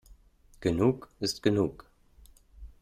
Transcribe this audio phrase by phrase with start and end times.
[0.61, 1.85] Genug ist genug.